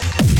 Yeah. 0.00 0.37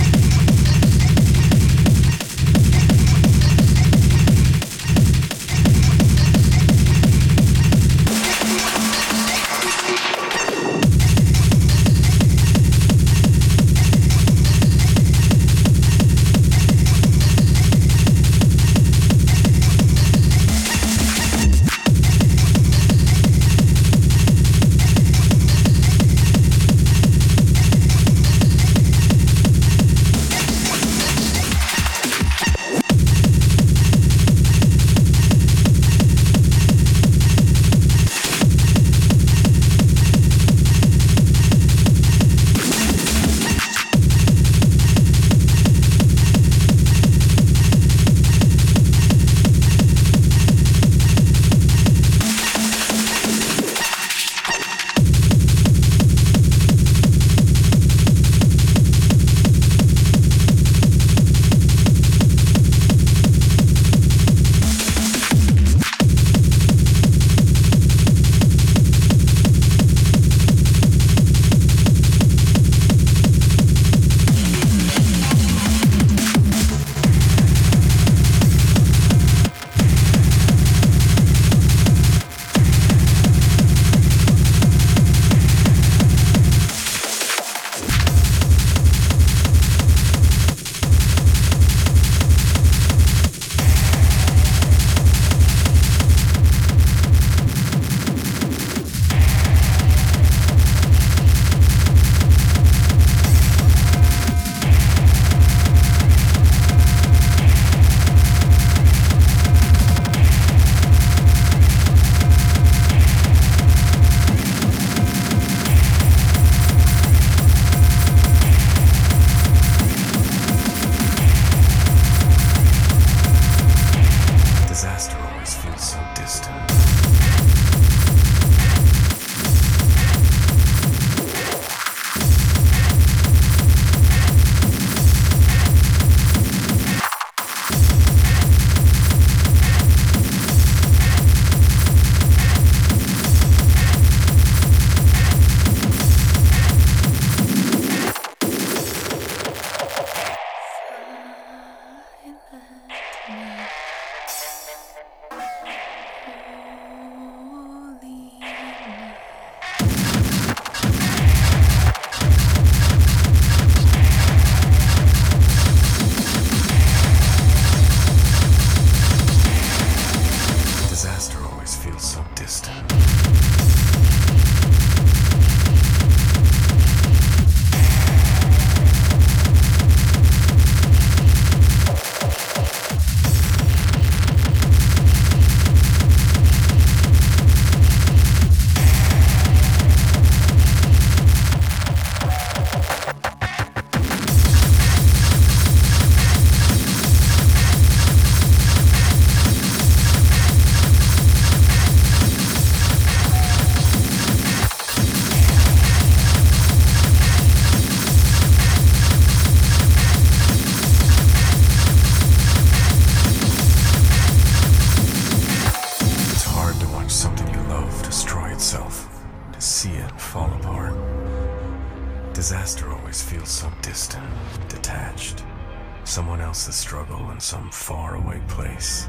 someone 226.18 226.40
else's 226.40 226.74
struggle 226.74 227.30
in 227.30 227.38
some 227.38 227.70
faraway 227.70 228.40
place. 228.48 229.08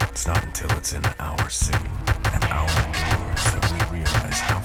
It's 0.00 0.26
not 0.26 0.42
until 0.42 0.68
it's 0.72 0.94
in 0.94 1.04
our 1.20 1.48
city 1.48 1.88
and 2.34 2.44
our 2.46 2.66
world 2.66 3.36
that 3.36 3.70
we 3.70 3.98
realize 3.98 4.40
how 4.40 4.58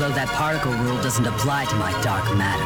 Although 0.00 0.14
that 0.14 0.28
particle 0.28 0.72
rule 0.80 0.96
doesn't 1.02 1.26
apply 1.26 1.66
to 1.66 1.76
my 1.76 1.92
dark 2.00 2.24
matter. 2.32 2.64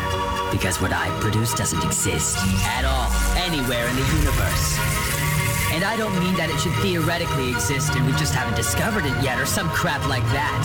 Because 0.54 0.80
what 0.80 0.92
I 0.92 1.10
produce 1.18 1.52
doesn't 1.52 1.82
exist 1.82 2.38
at 2.78 2.86
all, 2.86 3.10
anywhere 3.34 3.88
in 3.90 3.96
the 3.98 4.06
universe. 4.22 4.78
And 5.74 5.82
I 5.82 5.96
don't 5.98 6.14
mean 6.22 6.38
that 6.38 6.46
it 6.46 6.60
should 6.62 6.70
theoretically 6.78 7.50
exist 7.50 7.98
and 7.98 8.06
we 8.06 8.12
just 8.12 8.38
haven't 8.38 8.54
discovered 8.54 9.02
it 9.04 9.18
yet 9.18 9.40
or 9.40 9.46
some 9.46 9.68
crap 9.70 10.06
like 10.06 10.22
that. 10.30 10.62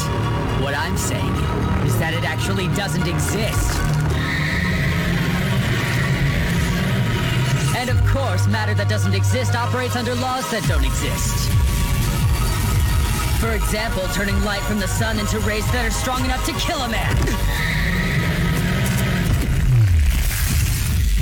What 0.61 0.77
I'm 0.77 0.93
saying 0.93 1.33
is 1.89 1.97
that 1.97 2.13
it 2.13 2.21
actually 2.21 2.69
doesn't 2.77 3.09
exist. 3.09 3.73
And 7.73 7.89
of 7.89 7.97
course, 8.05 8.45
matter 8.45 8.75
that 8.75 8.87
doesn't 8.87 9.15
exist 9.15 9.55
operates 9.55 9.95
under 9.95 10.13
laws 10.21 10.45
that 10.53 10.61
don't 10.69 10.85
exist. 10.85 11.48
For 13.39 13.51
example, 13.51 14.03
turning 14.13 14.37
light 14.43 14.61
from 14.63 14.79
the 14.79 14.87
sun 14.87 15.17
into 15.17 15.39
rays 15.39 15.65
that 15.71 15.85
are 15.85 15.91
strong 15.91 16.25
enough 16.25 16.45
to 16.45 16.51
kill 16.53 16.79
a 16.81 16.89
man. 16.89 17.15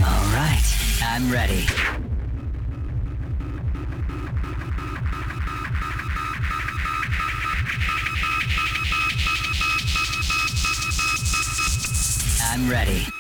All 0.02 0.26
right, 0.34 0.64
I'm 1.04 1.32
ready. 1.32 1.68
I'm 12.42 12.68
ready. 12.68 13.17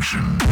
To 0.00 0.44